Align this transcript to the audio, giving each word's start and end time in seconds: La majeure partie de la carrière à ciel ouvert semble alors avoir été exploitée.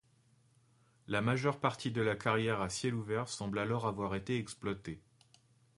La 1.05 1.21
majeure 1.21 1.59
partie 1.59 1.91
de 1.91 2.01
la 2.01 2.15
carrière 2.15 2.59
à 2.59 2.69
ciel 2.71 2.95
ouvert 2.95 3.27
semble 3.29 3.59
alors 3.59 3.85
avoir 3.85 4.15
été 4.15 4.35
exploitée. 4.35 4.99